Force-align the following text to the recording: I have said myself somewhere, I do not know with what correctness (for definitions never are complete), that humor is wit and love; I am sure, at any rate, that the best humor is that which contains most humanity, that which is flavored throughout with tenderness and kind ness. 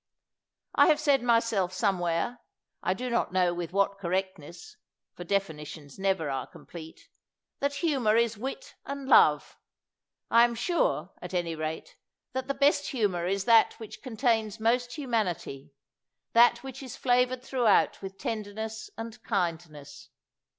I 0.73 0.87
have 0.87 0.99
said 0.99 1.21
myself 1.21 1.71
somewhere, 1.73 2.39
I 2.81 2.95
do 2.95 3.07
not 3.07 3.31
know 3.31 3.53
with 3.53 3.71
what 3.71 3.99
correctness 3.99 4.77
(for 5.13 5.23
definitions 5.23 5.99
never 5.99 6.27
are 6.27 6.47
complete), 6.47 7.07
that 7.59 7.75
humor 7.85 8.15
is 8.15 8.35
wit 8.35 8.73
and 8.83 9.07
love; 9.07 9.59
I 10.31 10.43
am 10.43 10.55
sure, 10.55 11.11
at 11.21 11.35
any 11.35 11.53
rate, 11.53 11.97
that 12.33 12.47
the 12.47 12.55
best 12.55 12.87
humor 12.87 13.27
is 13.27 13.45
that 13.45 13.73
which 13.79 14.01
contains 14.01 14.59
most 14.59 14.93
humanity, 14.93 15.71
that 16.33 16.63
which 16.63 16.81
is 16.81 16.97
flavored 16.97 17.43
throughout 17.43 18.01
with 18.01 18.17
tenderness 18.17 18.89
and 18.97 19.21
kind 19.21 19.69
ness. 19.69 20.09